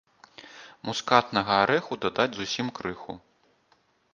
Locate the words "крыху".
2.81-3.13